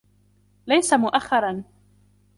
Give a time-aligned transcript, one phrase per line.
[0.67, 1.63] ليس مؤخرا